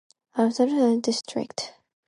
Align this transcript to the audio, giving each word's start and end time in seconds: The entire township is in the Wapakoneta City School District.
The 0.35 0.41
entire 0.45 0.45
township 0.45 0.67
is 0.67 0.71
in 0.71 0.73
the 0.73 0.81
Wapakoneta 0.81 0.95
City 0.95 0.95
School 0.95 1.01
District. 1.41 1.73